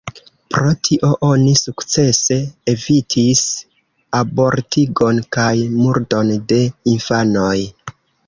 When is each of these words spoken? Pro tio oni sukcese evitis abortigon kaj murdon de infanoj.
Pro 0.53 0.69
tio 0.87 1.09
oni 1.25 1.51
sukcese 1.59 2.37
evitis 2.73 3.43
abortigon 4.21 5.21
kaj 5.37 5.53
murdon 5.83 6.33
de 6.53 6.61
infanoj. 6.97 7.55